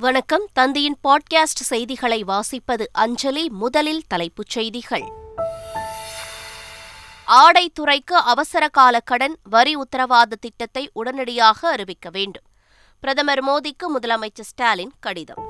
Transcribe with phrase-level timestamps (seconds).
[0.00, 0.48] வணக்கம்.
[0.58, 3.50] தந்தியின் பாட்காஸ்ட் செய்திகளை வாசிப்பது அஞ்சலி.
[3.50, 5.12] முதலில் தலைப்புச் செய்திகள்.
[7.26, 12.42] ஆடைத்துறைக்கு அவசர கால கடன் வரி உத்தரவாத திட்டத்தை உடனடியாக அறிவிக்க வேண்டும்.
[13.00, 15.44] பிரதமர் மோடிக்கு முதலமைச்சர் ஸ்டாலின் கடிதம்.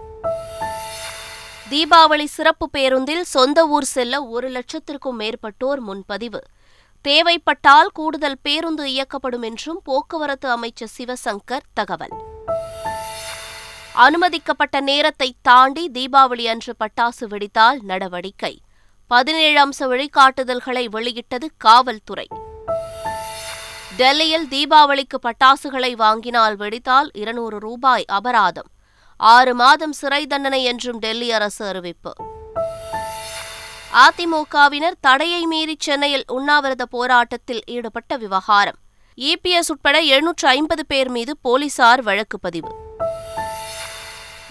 [1.71, 6.43] தீபாவளி சிறப்பு பேருந்தில் சொந்த ஊர் செல்ல ஒரு லட்சத்திற்கும் மேற்பட்டோர் முன்பதிவு.
[7.01, 12.37] தேவைப்பட்டால் கூடுதல் பேருந்து இயக்கப்படும் என்றும் போக்குவரத்து அமைச்சர் சிவசங்கர் தகவல்.
[13.99, 18.61] அனுமதிக்கப்பட்ட நேரத்தை தாண்டி தீபாவளி அன்று பட்டாசு வெடித்தால் நடவடிக்கை.
[19.07, 22.27] பதினேழு அம்ச வழிகாட்டுதல்களை வெளியிட்டது காவல்துறை.
[23.97, 28.71] டெல்லியில் தீபாவளிக்கு பட்டாசுகளை வாங்கினால் வெடித்தால் இருநூறு ரூபாய் அபராதம்.
[29.17, 32.13] ஆறு மாதம் சிறை தண்டனை என்றும் டெல்லி அரசு அறிவிப்பு.
[33.93, 38.77] அதிமுகவினர் தடையை மீறி சென்னையில் உண்ணாவிரத போராட்டத்தில் ஈடுபட்ட விவகாரம்.
[39.19, 42.87] இபிஎஸ் உட்பட எழுநூற்று ஐம்பது பேர் மீது போலீசார் வழக்கு பதிவு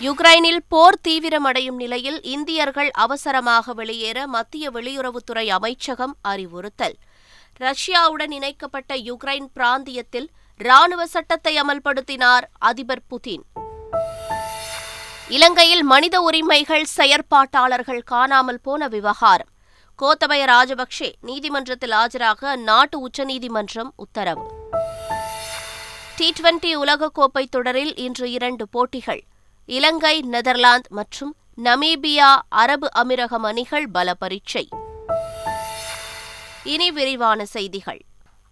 [0.02, 6.96] யுக்ரைனில் போர் தீவிரமடையும் நிலையில் இந்தியர்கள் அவசரமாக வெளியேற மத்திய வெளியுறவுத்துறை அமைச்சகம் அறிவுறுத்தல்.
[7.60, 13.42] ரஷ்யாவுடன் இணைக்கப்பட்ட யுக்ரைன் பிராந்தியத்தில் ராணுவ சட்டத்தை அமல்படுத்தினார் அதிபர் புதின்.
[15.28, 19.50] இலங்கையில் மனித உரிமைகள் செயற்பாட்டாளர்கள் காணாமல் போன விவகாரம்.
[20.00, 24.46] கோத்தபய ராஜபக்சே நீதிமன்றத்தில் ஆஜராக அந்நாட்டு உச்சநீதிமன்றம் உத்தரவு.
[26.16, 29.24] டி டுவெண்டி உலகக்கோப்பை தொடரில் இன்று இரண்டு போட்டிகள்.
[29.70, 34.70] இலங்கை நெதர்லாந்து மற்றும் நமீபியா அரபு அமீரகம் அணிகள் பல பரீட்சை
[36.64, 38.02] இனி விரிவான செய்திகள்.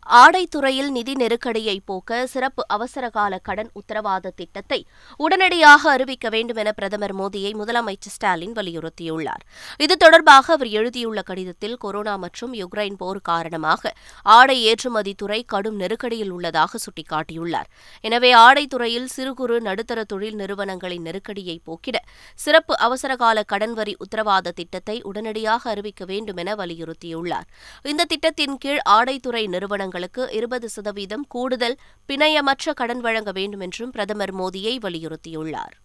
[0.06, 4.86] ஆடைத்துறையில் நிதி நெருக்கடியை போக்க சிறப்பு அவசரகால கடன் உத்தரவாத திட்டத்தை
[5.18, 9.44] உடனடியாக அறிவிக்க வேண்டும் என பிரதமர் மோடியை முதலமைச்சர் ஸ்டாலின் வலியுறுத்தியுள்ளார்.
[9.78, 16.30] இது தொடர்பாக அவர் எழுதியுள்ள கடிதத்தில் கொரோனா மற்றும் யுக்ரைன் போர் காரணமாக ஆடை ஏற்றுமதி துறை கடும் நெருக்கடியில்
[16.30, 17.68] உள்ளதாக சுட்டிக்காட்டியுள்ளார்.
[18.02, 21.98] எனவே ஆடைத்துறையில் சிறு குறு நடுத்தர தொழில் நிறுவனங்களின் நெருக்கடியை போக்கிட
[22.36, 27.50] சிறப்பு அவசரகால கடன் வரி உத்தரவாத திட்டத்தை உடனடியாக அறிவிக்க வேண்டும் என வலியுறுத்தியுள்ளார்.
[27.84, 31.78] இந்த திட்டத்தின் கீழ் ஆடைத்துறை நிறுவனங்கள் நிறுவனங்களுக்கு இருபது சதவீதம் கூடுதல்
[32.10, 35.76] பிணையமற்ற கடன் வழங்க வேண்டும் என்றும் பிரதமர் மோடியை வலியுறுத்தியுள்ளார்.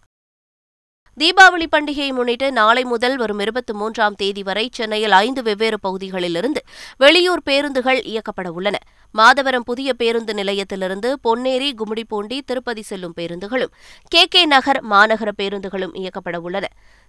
[1.19, 6.61] தீபாவளி பண்டிகையை முன்னிட்டு நாளை முதல் வரும் இருபத்தி மூன்றாம் தேதி வரை சென்னையில் ஐந்து வெவ்வேறு பகுதிகளிலிருந்து
[6.97, 8.77] வெளியூர் பேருந்துகள் இயக்கப்பட உள்ளன.
[9.15, 13.73] மாதவரம் புதிய பேருந்து நிலையத்திலிருந்து பொன்னேரி கும்மிடிப்பூண்டி திருப்பதி செல்லும் பேருந்துகளும்
[14.07, 16.65] கே கே நகர் மாநகர பேருந்துகளும் இயக்கப்பட உள்ளன.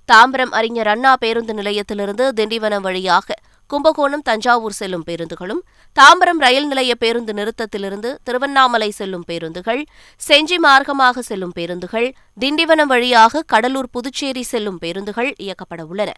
[0.08, 3.34] தாம்பரம் அறிஞர் அண்ணா பேருந்து நிலையத்திலிருந்து திண்டிவனம் வழியாக
[3.72, 5.60] கும்பகோணம் தஞ்சாவூர் செல்லும் பேருந்துகளும்
[5.96, 9.80] தாம்பரம் ரயில் நிலைய பேருந்து நிறுத்தத்திலிருந்து திருவண்ணாமலை செல்லும் பேருந்துகள்
[10.28, 12.08] செஞ்சி மார்க்கமாக செல்லும் பேருந்துகள்
[12.40, 16.10] திண்டிவனம் வழியாக கடலூர் புதுச்சேரி செல்லும் பேருந்துகள் இயக்கப்பட உள்ளன.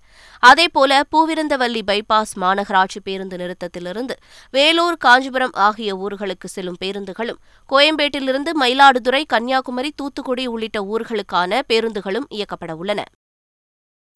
[0.42, 4.16] அதேபோல பூவிருந்தவல்லி பைபாஸ் மாநகராட்சி பேருந்து நிறுத்தத்திலிருந்து
[4.50, 7.40] வேலூர் காஞ்சிபுரம் ஆகிய ஊர்களுக்கு செல்லும் பேருந்துகளும்
[7.72, 13.02] கோயம்பேட்டிலிருந்து மயிலாடுதுறை கன்னியாகுமரி தூத்துக்குடி உள்ளிட்ட ஊர்களுக்கான பேருந்துகளும் இயக்கப்பட உள்ளன.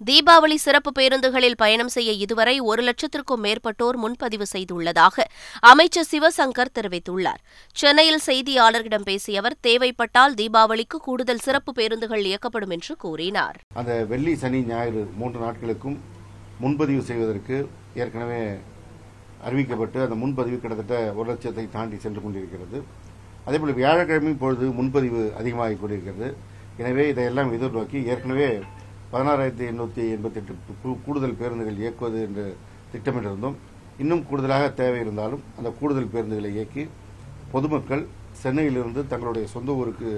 [0.06, 5.24] தீபாவளி சிறப்பு பேருந்துகளில் பயணம் செய்ய இதுவரை ஒரு லட்சத்திற்கும் மேற்பட்டோர் முன்பதிவு செய்துள்ளதாக
[5.70, 7.40] அமைச்சர் சிவசங்கர் தெரிவித்துள்ளார்.
[7.80, 13.58] சென்னையில் செய்தியாளர்களிடம் பேசிய அவர் தேவைப்பட்டால் தீபாவளிக்கு கூடுதல் சிறப்பு பேருந்துகள் இயக்கப்படும் என்று கூறினார்.
[13.80, 15.98] அந்த வெள்ளி சனி ஞாயிறு மூன்று நாட்களுக்கும்
[16.62, 17.58] முன்பதிவு செய்வதற்கு
[18.02, 18.40] ஏற்கனவே
[19.48, 22.78] அறிவிக்கப்பட்டு அந்த முன்பதிவு கிட்டத்தட்ட ஒரு லட்சத்தை தாண்டி சென்று கொண்டிருக்கிறது.
[23.48, 26.28] அதேபோல் வியாழக்கிழமை பொழுது முன்பதிவு அதிகமாகிக் கொண்டிருக்கிறது.
[26.82, 28.50] எனவே இதையெல்லாம் எதிர்நோக்கி ஏற்கனவே
[29.12, 32.44] பதினாறாயிரத்தி எண்ணூற்றி எண்பத்தி எட்டு கூடுதல் பேருந்துகள் இயக்குவது என்று
[32.92, 33.56] திட்டமிட்டிருந்தோம்.
[34.02, 36.84] இன்னும் கூடுதலாக தேவை இருந்தாலும் அந்த கூடுதல் பேருந்துகளை இயக்கி
[37.54, 38.04] பொதுமக்கள்
[38.42, 40.12] சென்னையிலிருந்து தங்களுடைய சொந்த ஊருக்கு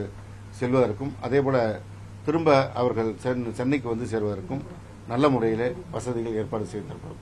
[0.61, 1.59] செல்வதற்கும் அதேபோல
[2.27, 3.11] திரும்ப அவர்கள்
[3.59, 4.65] சென்னைக்கு வந்து சேர்வதற்கும்
[5.13, 7.21] நல்ல முறையில் வசதிகள் ஏற்பாடு செய்திருக்கிறோம்.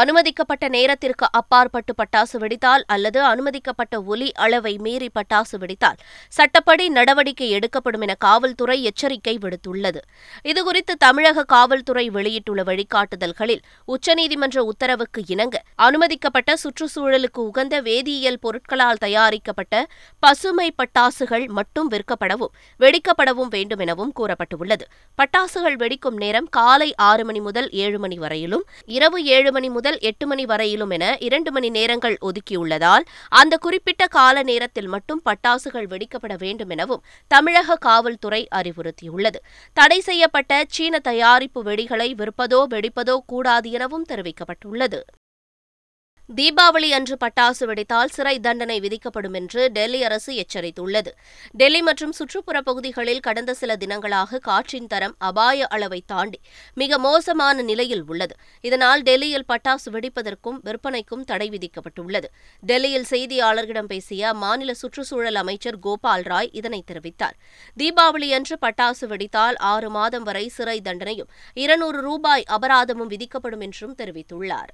[0.00, 5.98] அனுமதிக்கப்பட்ட நேரத்திற்கு அப்பாற்பட்டு பட்டாசு வெடித்தால் அல்லது அனுமதிக்கப்பட்ட ஒலி அளவை மீறி பட்டாசு வெடித்தால்
[6.28, 10.00] சட்டப்படி நடவடிக்கை எடுக்கப்படும் என காவல்துறை எச்சரிக்கை விடுத்துள்ளது.
[10.44, 13.62] இதுகுறித்து தமிழக காவல்துறை வெளியிட்டுள்ள வழிகாட்டுதல்களில்
[13.94, 19.84] உச்சநீதிமன்ற உத்தரவுக்கு இணங்க அனுமதிக்கப்பட்ட சுற்றுச்சூழலுக்கு உகந்த வேதியியல் பொருட்களால் தயாரிக்கப்பட்ட
[20.22, 24.84] பசுமை பட்டாசுகள் மட்டும் விற்கப்படவும் வெடிக்கப்படவும் வேண்டும் எனவும் கூறப்பட்டுள்ளது.
[25.18, 28.64] பட்டாசுகள் வெடிக்கும் நேரம் காலை ஆறு மணி முதல் ஏழு மணி வரையிலும்
[28.98, 33.04] இரவு ஏழு மணி முதல் எட்டு மணி வரையிலும் என இரண்டு மணி நேரங்கள் ஒதுக்கியுள்ளதால்
[33.40, 39.40] அந்த குறிப்பிட்ட கால நேரத்தில் மட்டும் பட்டாசுகள் வெடிக்கப்பட வேண்டும் எனவும் தமிழக காவல்துறை அறிவுறுத்தியுள்ளது.
[39.76, 45.00] தடை செய்யப்பட்ட சீன தயாரிப்பு வெடிகளை விற்பதோ வெடிப்பதோ கூடாது எனவும் தெரிவிக்கப்பட்டுள்ளது.
[46.38, 51.10] தீபாவளி அன்று பட்டாசு வெடித்தால் சிறை தண்டனை விதிக்கப்படும் என்று டெல்லி அரசு எச்சரித்துள்ளது.
[51.52, 56.40] டெல்லி மற்றும் சுற்றுப்புற பகுதிகளில் கடந்த சில தினங்களாக காற்றின் தரம் அபாய அளவை தாண்டி
[56.74, 58.34] மிக மோசமான நிலையில் உள்ளது.
[58.60, 62.30] இதனால் டெல்லியில் பட்டாசு வெடிப்பதற்கும் விற்பனைக்கும் தடை விதிக்கப்பட்டுள்ளது.
[62.60, 67.36] டெல்லியில் செய்தியாளர்களிடம் பேசிய அம்மாநில சுற்றுச்சூழல் அமைச்சர் கோபால் ராய் இதனை தெரிவித்தார்.
[67.76, 74.72] தீபாவளி அன்று பட்டாசு வெடித்தால் ஆறு மாதம் வரை சிறை தண்டனையும் இருநூறு ரூபாய் அபராதமும் விதிக்கப்படும் என்றும் தெரிவித்துள்ளார்.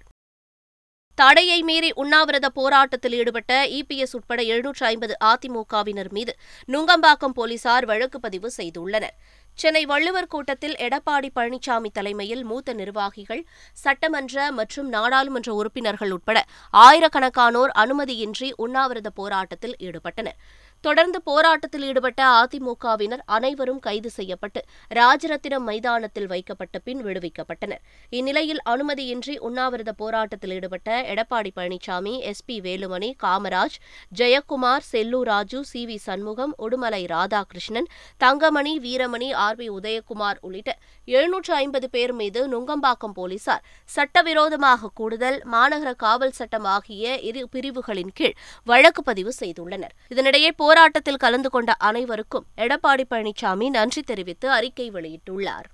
[1.20, 6.32] தடையை மீறி உண்ணாவிரத போராட்டத்தில் ஈடுபட்ட இபிஎஸ் உட்பட எழுநூற்று ஐம்பது அதிமுகவினர் மீது
[6.72, 9.16] நுங்கம்பாக்கம் போலீசார் வழக்கு பதிவு செய்துள்ளனர்.
[9.58, 13.42] சென்னை வள்ளுவர் கூட்டத்தில் எடப்பாடி பழனிசாமி தலைமையில் மூத்த நிர்வாகிகள்
[13.84, 16.38] சட்டமன்ற மற்றும் நாடாளுமன்ற உறுப்பினர்கள் உட்பட
[16.74, 20.38] ஆயிரக்கணக்கானோர் அனுமதியின்றி உண்ணாவிரத போராட்டத்தில் ஈடுபட்டனர்.
[20.80, 24.60] தொடர்ந்து போராட்டத்தில் ஈடுபட்ட அதிமுகவினர் அனைவரும் கைது செய்யப்பட்டு
[24.90, 27.82] ராஜரத்தினம் மைதானத்தில் வைக்கப்பட்ட பின் விடுவிக்கப்பட்டனர்.
[28.10, 33.78] இந்நிலையில் அனுமதியின்றி உண்ணாவிரத போராட்டத்தில் ஈடுபட்ட Edappadi Palaniswami S P Velumani Kamaraj
[34.18, 37.88] Jayakumar Sellur Raju C V Shanmugam Udumalai Radhakrishnan
[38.20, 40.76] Thangamani Veeramani R B Udhayakumar உள்ளிட்ட
[41.08, 48.36] எழுநூற்று ஐம்பது பேர் மீது நுங்கம்பாக்கம் போலீசார் சட்டவிரோதமாக கூடுதல் மாநகர காவல் சட்டம் ஆகிய இரு பிரிவுகளின் கீழ்
[48.64, 49.94] வழக்கு பதிவு செய்துள்ளனர்.
[50.08, 55.66] இதனிடையே போராட்டத்தில் கலந்து கொண்ட அனைவருக்கும் எடப்பாடி பழனிசாமி நன்றி தெரிவித்து அறிக்கை வெளியிட்டுள்ளார்.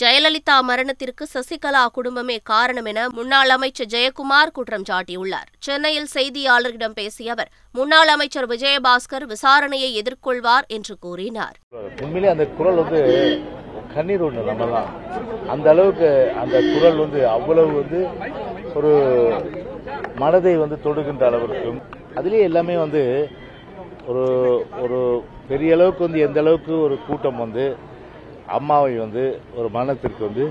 [0.00, 5.48] ஜெயலலிதா மரணத்திற்கு சசிகலா குடும்பமே காரணம் என முன்னாள் அமைச்சர் ஜெயக்குமார் குற்றம் சாட்டியுள்ளார்.
[5.66, 11.56] சென்னையில் செய்தியாளர்களிடம் பேசிய அவர் முன்னாள் அமைச்சர் விஜயபாஸ்கர் விசாரணையை எதிர்கொள்வார் என்று கூறினார்.
[12.02, 13.00] உண்மையிலே அந்த குரல் வந்து
[13.96, 14.92] கண்ணீர் ஒன்று நம்மலாம்
[15.54, 16.12] அந்த அளவுக்கு
[16.44, 18.00] அந்த குரல் வந்து அவ்வளவு வந்து
[18.78, 18.94] ஒரு
[20.22, 21.82] மனதை வந்து தொடுகின்ற அளவிற்கும்
[22.18, 23.02] அதுலேயே எல்லாமே வந்து
[24.10, 24.24] ஒரு
[24.82, 24.98] ஒரு
[25.48, 27.64] பெரிய அளவுக்கு வந்து எந்த அளவுக்கு ஒரு கூட்டம் வந்து
[28.58, 29.22] அம்மாவை வந்து
[29.58, 30.44] ஒரு மரணத்திற்கு வந்து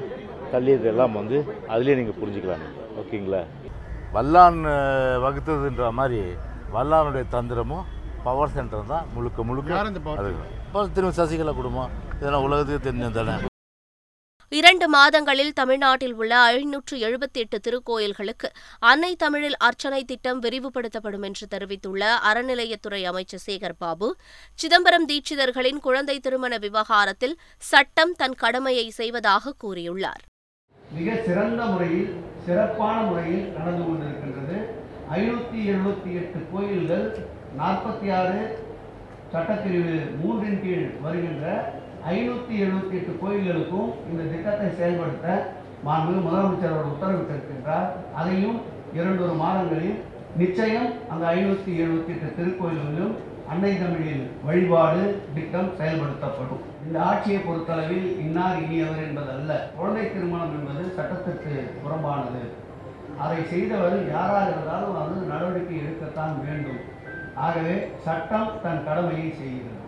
[0.51, 1.38] தள்ளியதெல்லாம் வந்து
[1.71, 2.65] அதுலேயே நீங்கள் புரிஞ்சுக்கலாம்.
[3.01, 3.42] ஓகேங்களா?
[4.15, 4.59] வல்லான்
[5.25, 6.19] வகுத்ததுன்ற மாதிரி
[6.75, 7.86] வல்லானுடைய தந்திரமும்
[8.25, 9.69] பவர் சென்டர் தான் முழுக்க முழுக்க
[10.95, 13.36] திரும்ப சசிகலா குடும்பம் இதெல்லாம் உலகத்துக்கு தெரிஞ்சது தானே
[14.52, 18.50] இரண்டு மாதங்களில் தமிழ்நாட்டில் உள்ள ஐநூற்று எழுபத்தி எட்டு திருக்கோயில்களுக்கு
[18.80, 24.10] அன்னை தமிழில் அர்ச்சனை திட்டம் விரிவுபடுத்தப்படும் என்று தெரிவித்துள்ள அறநிலையத்துறை அமைச்சர் சேகர் பாபு
[24.60, 27.36] சிதம்பரம் தீட்சிதர்களின் குழந்தை திருமண விவகாரத்தில்
[27.72, 30.24] சட்டம் தன் கடமையை செய்வதாக கூறியுள்ளார்.
[30.92, 32.14] மிக சிறந்த முறையில்
[32.46, 34.58] சிறப்பான முறையில் நடந்து கொண்டிருக்கின்றது.
[35.18, 37.06] ஐநூற்றி எழுபத்தி எட்டு கோயில்கள்
[37.60, 38.40] நாற்பத்தி ஆறு
[39.34, 41.46] சட்டப்பிரிவு மூன்றின் கீழ் வருகின்ற
[42.06, 45.28] ஐநூற்றி எழுபத்தி எட்டு கோயில்களுக்கும் இந்த திட்டத்தை செயல்படுத்த
[45.84, 47.88] மாண்பு முதலமைச்சர் அவர் உத்தரவிட்டிருக்கின்றார்.
[48.16, 48.60] அதையும்
[48.94, 49.98] இரண்டொரு மாதங்களில்
[50.42, 53.16] நிச்சயம் அந்த ஐநூற்றி எழுபத்தி எட்டு திருக்கோயில்களிலும்
[53.52, 55.04] அன்னை தமிழில் வழிபாடு
[55.36, 56.64] திட்டம் செயல்படுத்தப்படும்.
[56.86, 59.52] இந்த ஆட்சியை பொறுத்தளவில் இன்னார் இனியவர் என்பதல்ல.
[59.78, 61.54] குழந்தை திருமணம் என்பது சட்டத்திற்கு
[61.84, 62.44] புறம்பானது.
[63.24, 66.82] அதை செய்தவர் யாராக இருந்தாலும் அது நடவடிக்கை எடுக்கத்தான் வேண்டும்.
[67.46, 69.82] ஆகவே சட்டம் தன் கடமையை செய்கிறது.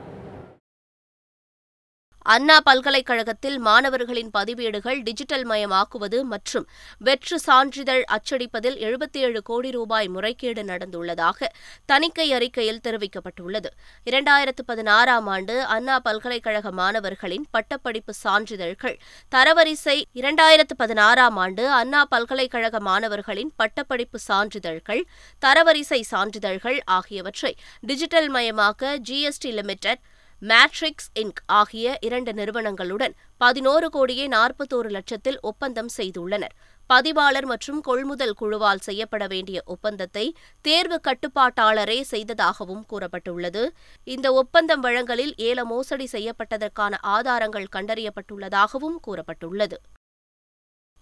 [2.33, 6.65] அண்ணா பல்கலைக்கழகத்தில் மாணவர்களின் பதிவேடுகள் டிஜிட்டல் மயமாக்குவது மற்றும்
[6.99, 11.47] வெற்று சான்றிதழ் அச்சடிப்பதில் எழுபத்தி ஏழு கோடி ரூபாய் முறைகேடு நடந்துள்ளதாக
[11.85, 13.69] தணிக்கை அறிக்கையில் தெரிவிக்கப்பட்டுள்ளது.
[14.05, 18.97] இரண்டாயிரத்து பதினாறாம் ஆண்டு அண்ணா பல்கலைக்கழக மாணவர்களின் பட்டப்படிப்பு சான்றிதழ்கள்
[19.31, 25.03] தரவரிசை இரண்டாயிரத்து பதினாறாம் ஆண்டு அண்ணா பல்கலைக்கழக மாணவர்களின் பட்டப்படிப்பு சான்றிதழ்கள்
[25.41, 30.01] தரவரிசை சான்றிதழ்கள் ஆகியவற்றை டிஜிட்டல் மயமாக்க ஜிஎஸ்டி லிமிடெட்
[30.41, 36.55] மேட்ரிக்ஸ் இன்க் ஆகிய இரண்டு நிறுவனங்களுடன் பதினோரு கோடியே நாற்பத்தோரு லட்சத்தில் ஒப்பந்தம் செய்துள்ளனர்.
[36.87, 43.69] பதிவாளர் மற்றும் கொள்முதல் குழுவால் செய்யப்பட வேண்டிய ஒப்பந்தத்தை தேர்வு கட்டுப்பாட்டாளரே செய்ததாகவும் கூறப்பட்டுள்ளது.
[44.03, 49.77] இந்த ஒப்பந்தம் வழங்கலில் ஏல மோசடி செய்யப்பட்டதற்கான ஆதாரங்கள் கண்டறியப்பட்டுள்ளதாகவும் கூறப்பட்டுள்ளது.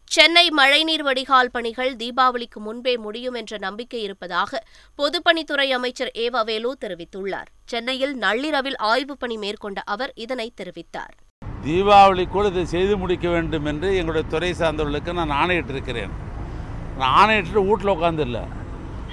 [0.10, 4.64] சென்னை மழைநீர் வடிகால் பணிகள் தீபாவளிக்கு முன்பே முடியும் என்ற நம்பிக்கை இருப்பதாக
[4.98, 7.50] பொதுப்பணித்துறை அமைச்சர் ஏவவேலு தெரிவித்துள்ளார்.
[7.66, 11.14] சென்னையில் நள்ளிரவில் ஆய்வுப் பணி மேற்கொண்ட அவர் இதனை தெரிவித்தார்.
[11.66, 16.10] தீபாவளி இதை செய்து முடிக்க வேண்டும் என்று எங்களுடைய துறை சார்ந்தவர்களுக்கு நான் ஆணையிட்டிருக்கிறேன்.
[16.98, 18.46] நான் ஆணையிட்டு வீட்டில் உட்காந்துல்ல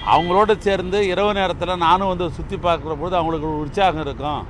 [0.05, 4.47] அவங்களோட சேர்ந்து இரவு நேரத்தில் நானும் வந்து சுற்றி பார்க்குற பொழுது அவங்களுக்கு ஒரு உற்சாகம் இருக்கும்.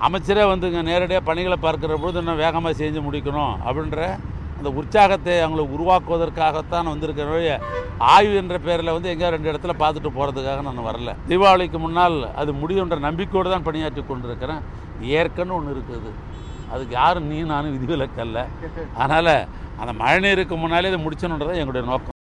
[0.00, 4.18] அமைச்சரே வந்துங்க நேரடியாக பணிகளை பார்க்குற பொழுது இன்னும் வேகமாக செஞ்சு முடிக்கணும் அப்படின்ற
[4.58, 7.52] அந்த உற்சாகத்தை அவங்களை உருவாக்குவதற்காகத்தான் வந்திருக்கிறவழிய
[8.14, 11.12] ஆய்வு என்ற பேரில் வந்து எங்கேயோ ரெண்டு இடத்துல பார்த்துட்டு போகிறதுக்காக நான் வரல.
[11.28, 14.64] தீபாவளிக்கு முன்னால் அது முடியுன்ற நம்பிக்கையோடு தான் பணியாற்றி கொண்டிருக்கிறேன்.
[15.20, 16.12] ஏற்கனவே ஒன்று இருக்குது.
[16.72, 18.38] அதுக்கு யாரும் நீ நானும் விதிவிலக்கல்ல
[19.02, 19.34] அதனால்
[19.80, 22.15] அந்த மழைநீருக்கு முன்னாலே இதை முடிச்சணுன்றது எங்களுடைய நோக்கம்.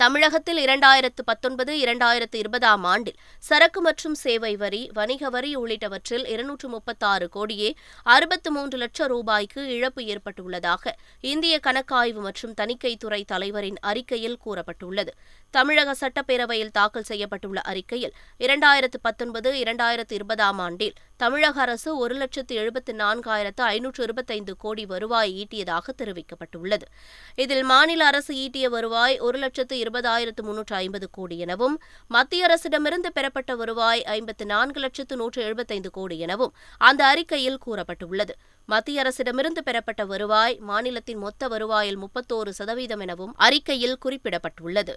[0.00, 7.26] தமிழகத்தில் இரண்டாயிரத்து பத்தொன்பது இரண்டாயிரத்து இருபதாம் ஆண்டில் சரக்கு மற்றும் சேவை வரி வணிக வரி உள்ளிட்டவற்றில் இருநூற்று முப்பத்தாறு
[7.28, 7.70] கோடியே
[8.06, 15.12] அறுபத்து மூன்று லட்சம் ரூபாய்க்கு இழப்பு ஏற்பட்டுள்ளதாக இந்திய கணக்காய்வு மற்றும் தணிக்கைத்துறை தலைவரின் அறிக்கையில் கூறப்பட்டுள்ளது.
[15.50, 22.92] தமிழக சட்டப்பேரவையில் தாக்கல் செய்யப்பட்டுள்ள அறிக்கையில் இரண்டாயிரத்து பத்தொன்பது இரண்டாயிரத்து இருபதாம் ஆண்டில் தமிழக அரசு ஒரு லட்சத்து எழுபத்து
[22.92, 26.86] நான்காயிரத்து ஐநூற்று இருபத்தைந்து கோடி வருவாய் ஈட்டியதாக தெரிவிக்கப்பட்டுள்ளது.
[27.34, 31.76] இதில் மாநில அரசு ஈட்டிய வருவாய் ஒரு லட்சத்து இருபதாயிரத்து முன்னூற்று ஐம்பது கோடி எனவும்
[32.06, 38.34] மத்திய அரசிடமிருந்து பெறப்பட்ட வருவாய் ஐம்பத்து நான்கு லட்சத்து நூற்று எழுபத்தைந்து கோடி எனவும் அந்த அறிக்கையில் கூறப்பட்டுள்ளது.
[38.66, 44.94] மத்திய அரசிடமிருந்து பெறப்பட்ட வருவாய் மாநிலத்தின் மொத்த வருவாயில் முப்பத்தோரு சதவீதம் எனவும் அறிக்கையில் குறிப்பிடப்பட்டுள்ளது.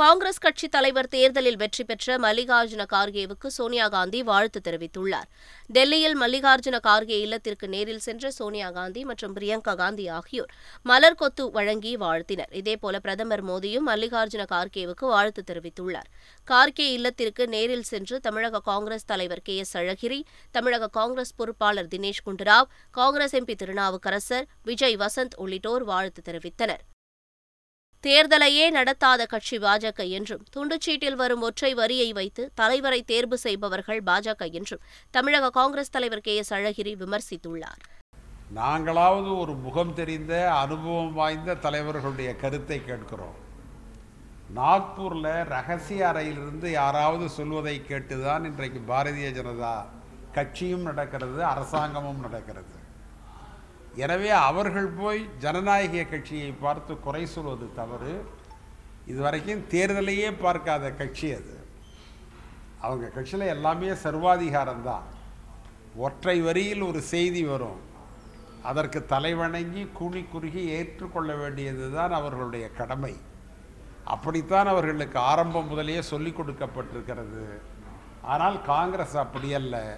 [0.00, 5.28] காங்கிரஸ் கட்சித் தலைவர் தேர்தலில் வெற்றி பெற்ற மல்லிகார்ஜுன கார்கேவுக்கு சோனியா காந்தி வாழ்த்து தெரிவித்துள்ளார்.
[5.76, 10.50] டெல்லியில் மல்லிகார்ஜுன கார்கே இல்லத்திற்கு நேரில் சென்ற சோனியா காந்தி மற்றும் பிரியங்கா காந்தி ஆகியோர்
[10.90, 12.50] மலர் கொத்து வழங்கி வாழ்த்தினர்.
[12.60, 16.10] இதேபோல பிரதமர் மோடியும் மல்லிகார்ஜுன கார்கேவுக்கு வாழ்த்து தெரிவித்துள்ளார்.
[16.50, 22.68] கார்கே இல்லத்திற்கு நேரில் சென்று தமிழக காங்கிரஸ் தலைவர் கே எஸ் அழகிரி தமிழக காங்கிரஸ் பொறுப்பாளர் தினேஷ் குண்டுராவ்
[22.90, 26.84] காங்கிரஸ் எம்பி திருநாவுக்கரசர் விஜய் வசந்த் உள்ளிட்டோர் வாழ்த்து தெரிவித்தனர்.
[28.06, 34.84] தேர்தலையே நடத்தாத கட்சி பாஜக என்றும் துண்டுச்சீட்டில் வரும் ஒற்றை வரியை வைத்து தலைவரை தேர்வு செய்பவர்கள் பாஜக என்றும்
[35.16, 37.82] தமிழக காங்கிரஸ் தலைவர் கே எஸ் அழகிரி விமர்சித்துள்ளார்.
[38.58, 43.36] நாங்களாவது ஒரு முகம் தெரிந்த அனுபவம் வாய்ந்த தலைவர்களுடைய கருத்தை கேட்கிறோம்.
[44.58, 49.76] நாக்பூரில் ரகசிய அறையிலிருந்து யாராவது சொல்வதை கேட்டுதான் இன்றைக்கு பாரதிய ஜனதா
[50.38, 52.75] கட்சியும் நடக்கிறது அரசாங்கமும் நடக்கிறது.
[53.96, 58.26] எனவே அவர்கள் போய் ஜனநாயக கட்சியை பார்த்து குறை சொல்வது தவறு.
[59.06, 61.64] இதுவரைக்கும் தேர்தலையே பார்க்காத கட்சி அது.
[62.80, 65.06] அவங்க கட்சியில் எல்லாமே சர்வாதிகாரம்தான்.
[65.96, 67.80] ஒற்றை வரியில் ஒரு செய்தி வரும்.
[68.62, 73.14] அதற்கு தலைவணங்கி கூணி குறுகி ஏற்றுக்கொள்ள வேண்டியது தான் அவர்களுடைய கடமை.
[74.04, 77.44] அப்படித்தான் அவர்களுக்கு ஆரம்பம் முதலே சொல்லிக் கொடுக்கப்பட்டிருக்கிறது.
[78.22, 79.96] ஆனால் காங்கிரஸ் அப்படியல்ல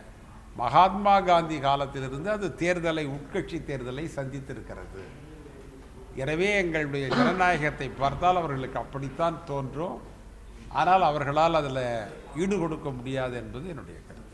[0.60, 5.02] மகாத்மா காந்தி காலத்திலிருந்து அது தேர்தலை உட்கட்சி தேர்தலை சந்தித்திருக்கிறது.
[6.22, 9.98] எனவே எங்களுடைய ஜனநாயகத்தை பார்த்தால் அவர்களுக்கு அப்படித்தான் தோன்றும்.
[10.80, 11.84] ஆனால் அவர்களால் அதில்
[12.42, 14.24] ஈடு கொடுக்க முடியாது என்பது என்னுடைய கருத்து.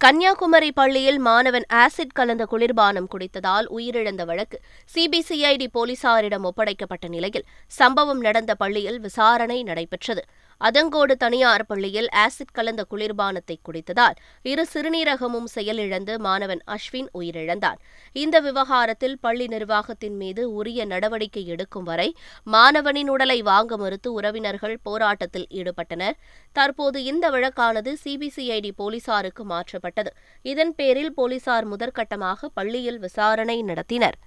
[0.00, 4.58] கன்னியாகுமரி பள்ளியில் மாணவன் ஆசிட் கலந்த குளிர்பானம் குடித்ததால் உயிரிழந்த வழக்கு
[4.94, 7.46] சிபிசிஐடி போலீசாரிடம் ஒப்படைக்கப்பட்ட நிலையில்
[7.80, 10.24] சம்பவம் நடந்த பள்ளியில் விசாரணை நடைபெற்றது.
[10.60, 17.78] அதங்கோடு தனியார் பள்ளியில் ஆசிட் கலந்த குளிர்பானத்தை குடித்ததால் இரு சிறுநீரகமும் செயலிழந்து மாணவன் அஸ்வின் உயிரிழந்தான்.
[18.12, 22.14] இந்த விவகாரத்தில் பள்ளி நிர்வாகத்தின் மீது உரிய நடவடிக்கை எடுக்கும் வரை
[22.46, 26.12] மாணவனின் உடலை வாங்க மறுத்து உறவினர்கள் போராட்டத்தில் ஈடுபட்டனர்.
[26.52, 30.12] தற்போது இந்த வழக்கானது சிபிசிஐடி போலீசாருக்கு மாற்றப்பட்டது.
[30.42, 34.18] இதன் பேரில் போலீசார் முதற்கட்டமாக பள்ளியில் விசாரணை நடத்தினர்.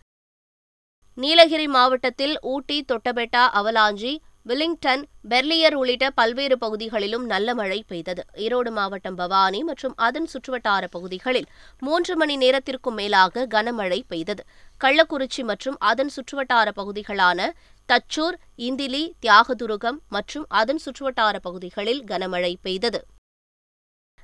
[1.14, 4.12] நீலகிரி மாவட்டத்தில் ஊட்டி தொட்டபெட்டா அவலாஞ்சி
[4.50, 5.02] வில்லிங்டன்
[5.32, 8.24] பெர்லியர் உள்ளிட்ட பல்வேறு பகுதிகளிலும் நல்ல மழை பெய்தது.
[8.44, 11.50] ஈரோடு மாவட்டம் பவானி மற்றும் அதன் சுற்றுவட்டார பகுதிகளில்
[11.82, 14.46] மூன்று மணி நேரத்திற்கும் மேலாக கனமழை பெய்தது.
[14.82, 17.50] கள்ளக்குறிச்சி மற்றும் அதன் சுற்றுவட்டார பகுதிகளான
[17.90, 18.38] தச்சூர்
[18.70, 23.02] இந்திலி தியாகதுருகம் மற்றும் அதன் சுற்றுவட்டார பகுதிகளில் கனமழை பெய்தது.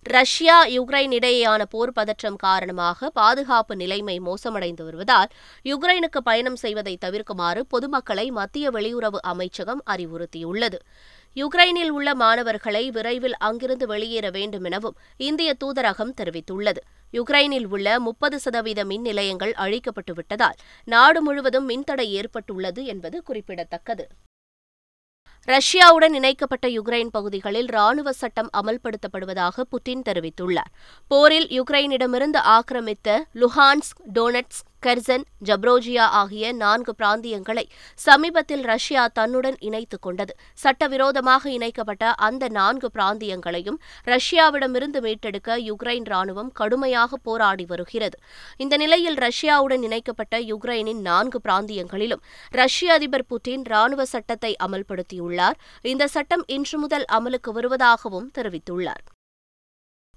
[0.05, 5.29] ரஷ்யா யுக்ரைன் இடையேயான போர் பதற்றம் காரணமாக பாதுகாப்பு நிலைமை மோசமடைந்து வருவதால்
[5.65, 10.79] யுக்ரைனுக்கு பயணம் செய்வதை தவிர்க்குமாறு பொதுமக்களை மத்திய வெளியுறவு அமைச்சகம் அறிவுறுத்தியுள்ளது.
[11.36, 16.83] யுக்ரைனில் உள்ள மாணவர்களை விரைவில் அங்கிருந்து வெளியேற வேண்டும் எனவும் இந்திய தூதரகம் தெரிவித்துள்ளது.
[17.13, 24.07] யுக்ரைனில் உள்ள முப்பது சதவீத மின் நிலையங்கள் அழிக்கப்பட்டு விட்டதால் நாடு முழுவதும் மின்தடை ஏற்பட்டுள்ளது என்பது குறிப்பிடத்தக்கது.
[25.47, 30.71] ரஷ்யாவுடன் இணைக்கப்பட்ட யுக்ரைன் பகுதிகளில் ராணுவ சட்டம் அமல்படுத்தப்படுவதாக புட்டின் தெரிவித்துள்ளார்.
[31.07, 40.36] போரில் யுக்ரைனிடமிருந்து ஆக்கிரமித்த லுஹான்ஸ்க் டோனட்ஸ்க் கெர்சன் ஜப்ரோஜியா ஆகிய நான்கு பிராந்தியங்களை சமீபத்தில் ரஷ்யா தன்னுடன் இணைத்துக் கொண்டது.
[40.54, 48.20] சட்டவிரோதமாக இணைக்கப்பட்ட அந்த நான்கு பிராந்தியங்களையும் ரஷ்யாவிடமிருந்து மீட்டெடுக்க யுக்ரைன் ராணுவம் கடுமையாக போராடி வருகிறது.
[48.58, 55.58] இந்த நிலையில் ரஷ்யாவுடன் இணைக்கப்பட்ட யுக்ரைனின் நான்கு பிராந்தியங்களிலும் ரஷ்ய அதிபர் புட்டின் ராணுவ சட்டத்தை அமல்படுத்தியுள்ளார்.
[55.82, 59.04] இந்த சட்டம் இன்று முதல் அமலுக்கு வருவதாகவும் தெரிவித்துள்ளார்.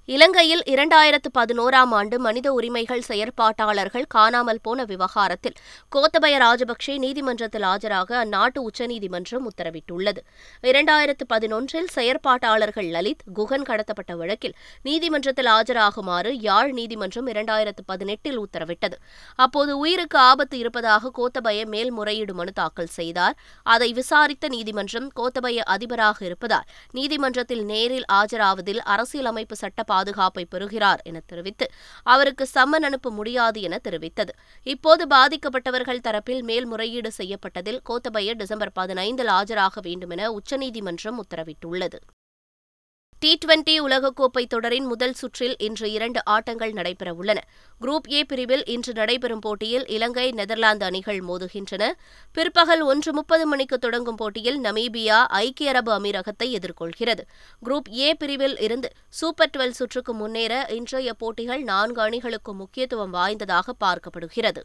[0.08, 5.56] இலங்கையில் இரண்டாயிரத்து பதினோராம் ஆண்டு மனித உரிமைகள் செயற்பாட்டாளர்கள் காணாமல் போன விவகாரத்தில்
[5.96, 10.20] கோத்தபய ராஜபக்சே நீதிமன்றத்தில் ஆஜராக அந்நாட்டு உச்சநீதிமன்றம் உத்தரவிட்டுள்ளது.
[10.62, 18.98] இரண்டாயிரத்து பதினொன்றில் செயற்பாட்டாளர்கள் லலித் குகன் கடத்தப்பட்ட வழக்கில் நீதிமன்றத்தில் ஆஜராகுமாறு யாழ் நீதிமன்றம் இரண்டாயிரத்து பதினெட்டில் உத்தரவிட்டது.
[19.34, 23.36] அப்போது உயிருக்கு ஆபத்து இருப்பதாக கோத்தபய மேல்முறையீடு மனு தாக்கல் செய்தார்.
[23.62, 31.68] அதை விசாரித்த நீதிமன்றம் கோத்தபய அதிபராக இருப்பதால் நீதிமன்றத்தில் நேரில் ஆஜராவதில் அரசியலமைப்பு சட்ட பாதுகாப்பை பெறுகிறார் என தெரிவித்து
[32.14, 34.34] அவருக்கு சம்மன் அனுப்ப முடியாது என தெரிவித்தது.
[34.74, 42.00] இப்போது பாதிக்கப்பட்டவர்கள் தரப்பில் மேல்முறையீடு செய்யப்பட்டதில் கோத்தபய டிசம்பர் பதினைந்தில் ஆஜராக வேண்டும் என உச்சநீதிமன்றம் உத்தரவிட்டுள்ளது.
[43.18, 47.36] டி டுவெண்டி உலகக்கோப்பை தொடரின் முதல் சுற்றில் இன்று இரண்டு ஆட்டங்கள் நடைபெறவுள்ளன.
[47.80, 51.92] குரூப் ஏ பிரிவில் இன்று நடைபெறும் போட்டியில் இலங்கை நெதர்லாந்து அணிகள் மோதுகின்றன.
[52.32, 57.20] பிற்பகல் ஒன்று முப்பது மணிக்கு தொடங்கும் போட்டியில் நமீபியா ஐக்கிய அரபு அமீரகத்தை எதிர்கொள்கிறது.
[57.64, 64.62] குரூப் ஏ பிரிவில் இருந்து சூப்பர் டுவெல் சுற்றுக்கு முன்னேற இன்றைய போட்டிகள் நான்கு அணிகளுக்கு முக்கியத்துவம் வாய்ந்ததாக பார்க்கப்படுகிறது.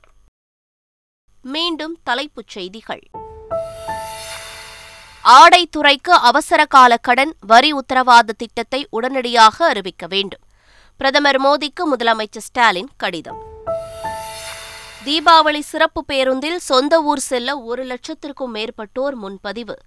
[1.41, 3.01] மீண்டும் தலைப்புச் செய்திகள்.
[5.31, 10.39] ஆடைத்துறைக்கு அவசர கால கடன் வரி உத்தரவாத திட்டத்தை உடனடியாக அறிவிக்க வேண்டும்.
[10.97, 13.39] பிரதமர் மோடிக்கு முதலமைச்சர் ஸ்டாலின் கடிதம்.
[15.05, 19.77] தீபாவளி சிறப்பு பேருந்தில் சொந்த ஊர் செல்ல ஒரு லட்சத்திற்கும் மேற்பட்டோர் முன்பதிவு.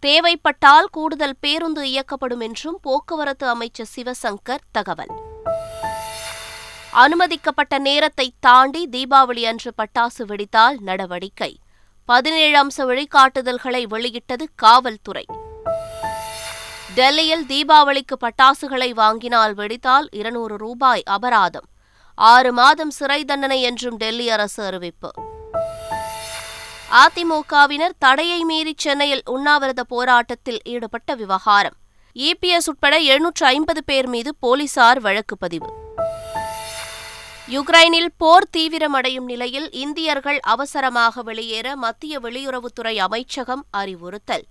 [0.00, 5.14] தேவைப்பட்டால் கூடுதல் பேருந்து இயக்கப்படும் என்றும் போக்குவரத்து அமைச்சர் சிவசங்கர் தகவல்.
[6.90, 11.58] அனுமதிக்கப்பட்ட நேரத்தை தாண்டி தீபாவளி அன்று பட்டாசு வெடித்தால் நடவடிக்கை.
[12.06, 15.26] பதினேழு அம்ச வழிகாட்டுதல்களை வெளியிட்டது காவல்துறை.
[16.94, 21.68] டெல்லியில் தீபாவளிக்கு பட்டாசுகளை வாங்கினால் வெடித்தால் இருநூறு ரூபாய் அபராதம்.
[22.14, 25.10] ஆறு மாதம் சிறை தண்டனை என்றும் டெல்லி அரசு அறிவிப்பு.
[26.90, 31.74] அதிமுகவினர் தடையை மீறி சென்னையில் உண்ணாவிரத போராட்டத்தில் ஈடுபட்ட விவகாரம்.
[32.14, 35.82] இபிஎஸ் உட்பட எழுநூற்று ஐம்பது பேர் மீது போலீசார் வழக்கு பதிவு
[37.48, 44.44] யுக்ரைனில் போர் தீவிரமடையும் நிலையில் இந்தியர்கள் அவசரமாக வெளியேற மத்திய வெளியுறவுத்துறை அமைச்சகம் அறிவுறுத்தல்.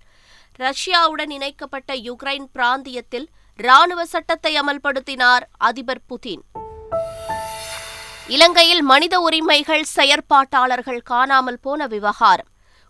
[0.58, 6.40] ரஷ்யாவுடன் இணைக்கப்பட்ட யுக்ரைன் பிராந்தியத்தில் ராணுவ சட்டத்தை அமல்படுத்தினார் அதிபர் புதின்.
[8.26, 12.46] இலங்கையில் மனித உரிமைகள் செயற்பாட்டாளர்கள் காணாமல் போன விவகாரம்.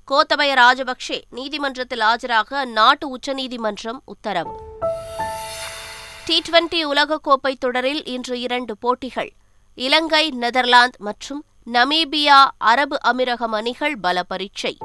[0.09, 4.57] கோத்தபய ராஜபக்சே நீதிமன்றத்தில் ஆஜராக அந்நாட்டு உச்சநீதிமன்றம் உத்தரவு.
[6.25, 9.33] டி டுவெண்டி உலகக்கோப்பை தொடரில் இன்று இரண்டு போட்டிகள்.
[9.77, 14.77] இலங்கை நெதர்லாந்து மற்றும் நமீபியா அரபு அமீரகம் அணிகள் பல பரீட்சை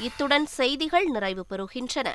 [0.00, 2.14] இத்துடன் செய்திகள் நிறைவு பெறுகின்றன.